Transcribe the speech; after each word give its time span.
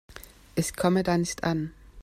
Ich 0.55 0.75
komme 0.75 1.03
da 1.03 1.15
nicht 1.15 1.43
an. 1.43 1.73